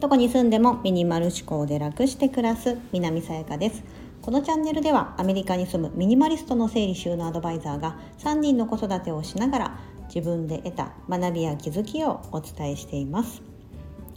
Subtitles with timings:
[0.00, 3.82] どこに住んでもミニマル思考で楽して暮らす南さやかです。
[4.20, 9.78] このチャンネルではアメリカに住むミニマリストの整理収納アドバイザーが3人の子育てをしながら
[10.14, 13.42] 自分で得た学びや気づきをお伝えしています。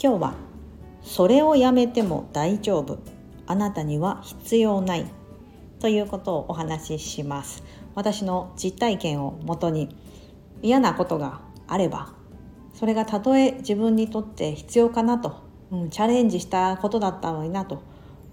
[0.02, 0.34] 今日は
[1.02, 3.00] それをやめても大丈夫。
[3.48, 5.06] あなたには必要ない。
[5.80, 7.64] ということをお話しします。
[7.96, 9.96] 私の実体験をもとに
[10.62, 12.14] 嫌なことがあれば
[12.74, 17.82] それがたとえ自分にとって必要かなと、うん、チャレンジしたことだったのになと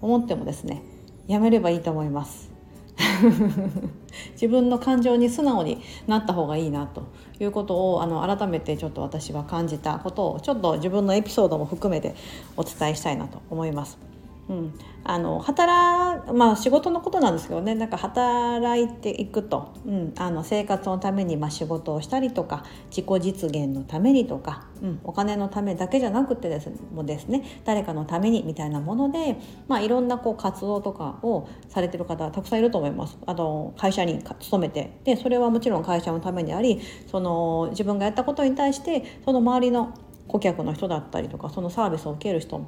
[0.01, 0.83] 思ってもですね
[1.27, 2.53] やめればいいと思います
[4.33, 7.03] 自分の感情に素直になった方がいいなと
[7.39, 12.15] いうことをあの改めてちょっと私は感じたことをちょっと自分のエピソードも含めて
[12.55, 14.14] お伝えしたいなと思います。
[14.47, 14.73] うん、
[15.03, 17.73] あの働まあ仕事のことなんですけどね。
[17.73, 33.17] なんか働いていくと、うん、あの生活のためにまあ仕事をしたりとか自己実現のためにとか、うん、お金のためだけじゃなくてですもですね誰かのためにみたいなもので、まあ、いろんなこう活動とかをされてる方はたくさんいると思います。
[33.25, 34.99] あの会社に勤めて。
[35.03, 39.93] でそれはもちろん会社のためにありその自分がやったことに対してその周りの
[40.27, 42.65] 顧客の人だったりとかそのサービスを受ける人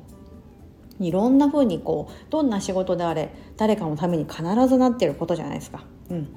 [1.00, 5.84] いろんな風にこうどんな仕事であれ誰かのために必ずなってることじゃないですか。
[6.09, 6.36] うん、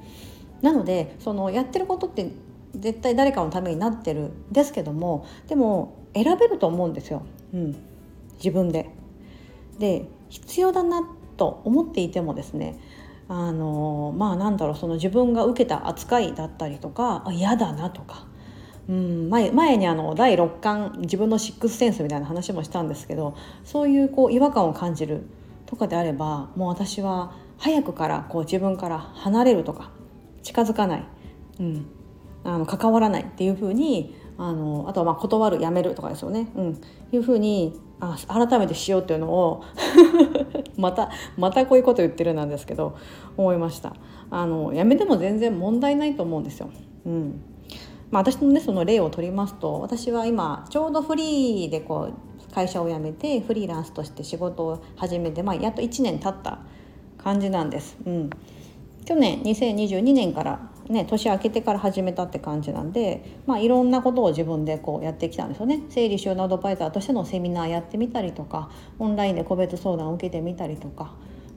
[0.61, 2.31] なのでそのやってることって
[2.75, 7.23] 絶対誰かのためになってるですけどもでも選べると思うんですよ、
[7.53, 7.75] うん、
[8.35, 8.89] 自分で。
[9.79, 11.01] で必要だな
[11.37, 12.79] と思っていてもですね
[13.27, 18.27] あのまあなんだろうその自分が受けた扱いだったりとか嫌だなとか
[18.89, 19.29] うん。
[19.29, 25.23] 前前にあの第6巻自分のシックスセンスみたいな話もしたんですけどそういうこう違和感を感じる
[25.65, 29.91] とかであればもう私は早くからこう自分から離れるとか
[30.43, 31.03] 近づかない、
[31.59, 31.85] うん、
[32.43, 39.63] あの関わらないっていうふうにあのあとはまあ断るやめるとかですよね、うん、いうふうにあ改めてしようっていうのを
[40.75, 42.95] またまたこういうこと言ってるなんですけど
[43.37, 43.93] 思いました。
[44.31, 46.69] あのやめても全然問題ないと思うんですよ。
[47.05, 47.41] うん。
[48.11, 56.59] まあ、私のねその例を取りますと私は今ちょうどフリーでこう会社を辞めてフリーランスとして仕事を始めて、まあ、やっと1年経った
[57.17, 57.97] 感じなんです。
[58.05, 58.29] うん、
[59.05, 68.69] 去年2022年からね年明けてから始めたって感じなんで、まあ、いろんなことを自分でこうやってきたんですよね整理収納アドバイザーとしてのセミナーやってみたりとか
[68.99, 71.13] オンラインで個別相談を受けてみたりとか。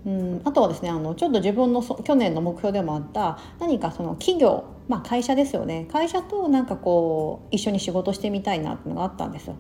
[0.06, 9.56] うん、あとはですねあのちょっと自分の去年の目標でもあった何かその企業、まあ、会社ですよね会社となんかこう一緒に仕事してみたいなっていうのがあったんですよ。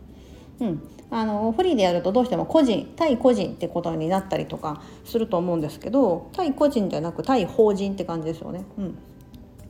[0.60, 8.64] うん、あのフリーでやるとどうしても個人対個人ってことになったりとかすると思うんですけど対個人じゃなく対法人って感じですよね。
[8.78, 8.98] うん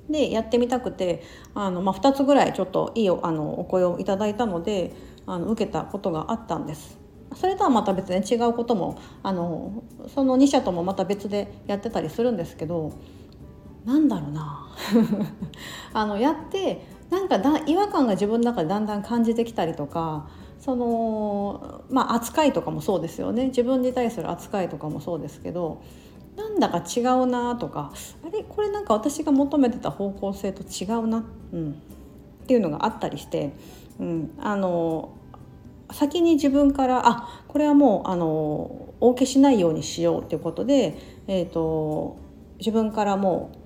[0.08, 1.22] でやってみたくて
[1.54, 4.92] あの、まあ、2つぐらいちょっといいあのお声をいただいたので
[5.26, 6.98] あの受けたことがあったんです。
[7.34, 9.82] それとはまた別に違うこともあの
[10.14, 12.92] その2社ともまた別でやってたりするんですけど
[13.84, 14.68] なんだろうな。
[15.92, 20.26] あのやってなんかだ違和感が自分の中でだんだん感じてきたりとか
[20.58, 23.46] そのまあ扱いとかもそうですよね。
[23.46, 25.82] 自分に対する扱いとかもそうですけど
[26.36, 27.92] なんだか違うなとか
[28.26, 31.72] あれこれなんか私が求めてた方向性と違うな、うん、
[32.44, 33.52] っていうのがあったりして、
[34.00, 35.10] うん、あの
[35.92, 42.16] 先に自分からあこれはもうあのお受けしないようにしようっていうことで、えーと、
[42.58, 43.63] 自分からもう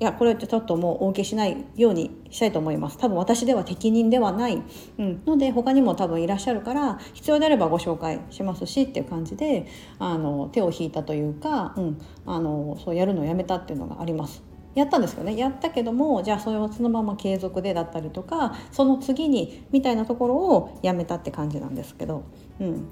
[0.00, 2.98] いやこれってちょっともうお受けしないようにしたいと思います。
[2.98, 4.62] 多分私では適任ではない、
[4.98, 9.66] うん、ので他にも多分いらっしゃるから必要であればご紹介しますしっていう感じで
[9.98, 14.42] あの手を引いたというか、うん、あのそうやるのをやめたっていうのがあります。
[14.74, 15.36] やったんですよね。
[15.36, 22.22] やったけどもじゃあそれをそのまま継続でだったりとかその次にみたいなところをやめたって感じなんですけど、
[22.60, 22.86] うん、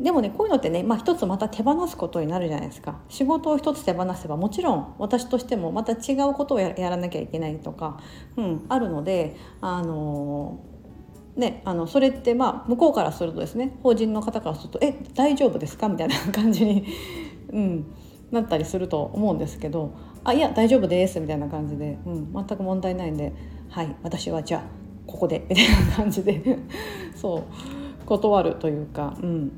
[0.00, 7.98] でもねこういうのってね、まあ、一つまた手放すことになるじゃないですか仕事を一つ手放せばもちろん私としてもまた違うことをやらなきゃいけないとか、
[8.36, 10.60] うん、あるのであの
[11.36, 16.86] ね、あのそれってまあ向こうからするとですね法人の方からすると「え大丈夫ですか?」みたいな感じに、
[17.52, 17.84] うん、
[18.30, 19.90] なったりすると思うんですけど
[20.24, 23.34] あいや大丈夫ですみたいな感じで、うん、全く問題ないんで
[23.68, 24.62] はい私はじゃあ
[25.06, 26.58] ここでみたいな感じで
[27.14, 27.42] そう
[28.06, 29.52] 断るというか、うん、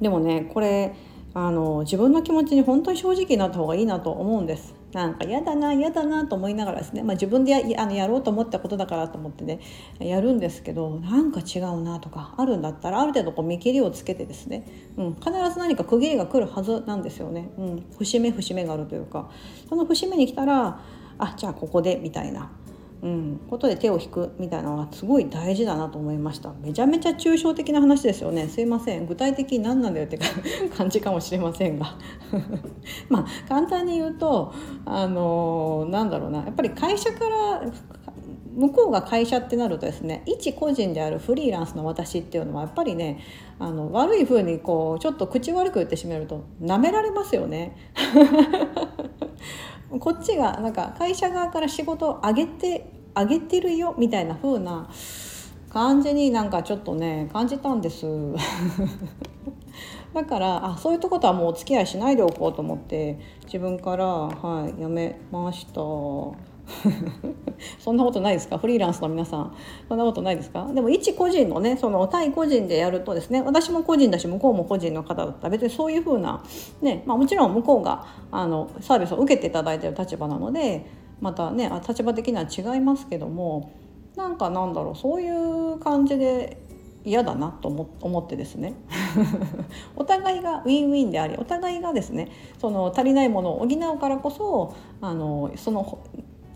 [0.00, 0.94] でもねこれ
[1.34, 4.74] あの自分の気持ちに本当に正直になった方がいいなと思うんです。
[4.92, 9.60] なんか嫌だな嫌だなと思いながらですね、まあ、自分でやあのやろうと思ったことだからと思ってね
[9.98, 14.64] やるんですけどなんか違うなとかあるんだったらある程度こう見切りをつけてですね、
[14.96, 19.30] うん、必ず何か区切りが来るはずなんですよね、うん、節目節目があるというか。
[19.68, 20.80] その節目に来たら
[21.18, 22.50] あじゃあここでみたいな、
[23.02, 26.52] うん、ことで手を引くみたいなのはすごい大事だなと思いました。
[26.60, 28.48] めちゃめちゃ抽象的な話ですよね。
[28.48, 29.06] すいません。
[29.06, 30.18] 具体的に何なんだよって
[30.76, 31.94] 感じかもしれませんが。
[33.08, 34.52] まあ簡単に言うと
[34.84, 36.38] あのー、なんだろうな。
[36.38, 37.62] やっぱり会社から
[38.56, 43.20] 向こうが会社ってなるとですね一個人であるフリーランスの私っていうのはやっぱりね
[43.58, 47.76] あの悪い風にこうちょっと口悪く言ってしまうとなめられますよね。
[50.00, 54.90] こっちがなんか会社側から仕事を上げてあげてるよみたいな風な
[55.70, 58.06] 感じになんかちょっとね感じたんです。
[60.12, 66.55] だからあそういうとことはもうお付き合いしないでおこうと思って自分からはいやめました。
[67.78, 68.58] そんなことないですか？
[68.58, 69.54] フリーランスの皆さん。
[69.88, 70.68] そんなことないですか？
[70.74, 76.42] でも一個人のねその対個人でやるとですね私も個人だし向こうも個人の方だったら別にそういうふうな
[76.82, 80.86] ね、まあ、もちろん向こうがあのサービスを受けていただいてる立場なので
[81.20, 83.70] またね立場的には違いますけども
[84.16, 86.58] なんかなんだろうそういう感じで
[87.04, 88.74] 嫌だなと思ってですね。
[89.94, 92.28] お互いがウィンウィンでありお互いがですね
[92.58, 95.98] その足りないものを補うからこそあのその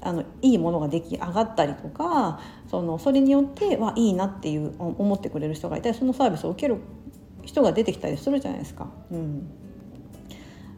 [0.03, 6.79] あのいいものが出来上がったりとかそのそれによってはいいなっていう思ってくれる人がいたりそのサービスを受ける
[7.45, 8.89] 人が出てきたりするじゃないですか。
[9.11, 9.51] うん。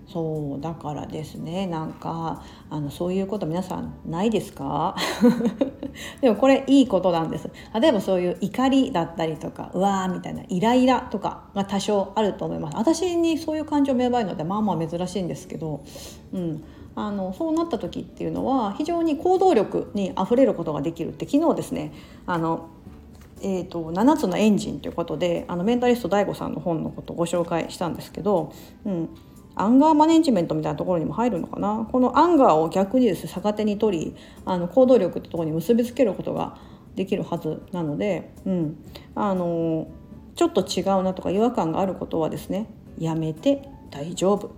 [0.08, 4.94] そうだからですねなんかあのそういうこと皆さんないですか？
[6.20, 7.48] でもこれいいことなんです。
[7.80, 12.76] 例えばそういう怒りだったりとかうわーみたいなイライラとかが多少あると思います。
[12.76, 15.80] 私にそういう感情芽生えるのでまあまあ珍しいんですけど、
[16.34, 16.62] うん、
[16.94, 21.92] あのそうなった時っていうのは非常に行動力にあふれることができるって昨日ですね
[22.26, 22.68] あの
[23.44, 28.52] えーと、7つのエンジンということであのメンタリスト DAIGO さんの本のことをご紹介したんですけど、
[28.84, 29.08] うん、
[29.54, 31.88] アンガーマネジメントみたいなところにも入るのかな。
[31.90, 36.56] このアンガーを逆にです逆手に取りあの行動力ってところに結びつけることが
[36.94, 38.76] できるはずなので、うん、
[39.14, 39.88] あの
[40.36, 42.66] ちょっと違うなとか違和感があることはですね
[42.98, 44.52] やめて大丈夫。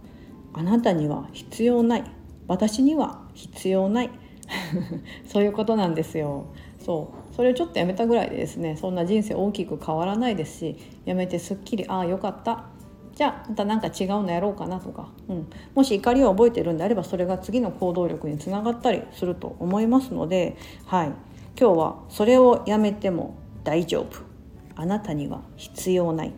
[0.53, 2.05] あなたには必要ない。
[2.47, 4.11] 私には必要ない。
[5.27, 6.47] そういうことなんですよ。
[6.79, 7.35] そう。
[7.35, 12.67] それをちょっとやめたぐらいでですねそんな人生大きく変わらないですしやめてすっきりああよかった。
[13.15, 20.57] じゃあまた何か違うのやろうかなとか、うん、もし怒りを覚えてるんであればそれが次の行動力につながったりすると思いますので、
[20.87, 21.13] はい、
[21.57, 24.35] 今日はそれをやめても大丈夫。
[24.77, 26.33] あなたには必要ない。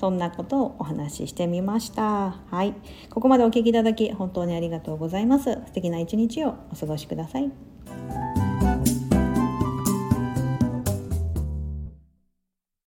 [0.00, 2.38] そんなことをお話ししてみました。
[2.50, 2.72] はい。
[3.10, 5.52] ここまでお聴きいただき本当にありがとうございます。
[5.66, 7.69] 素敵な一日をお過ごしください。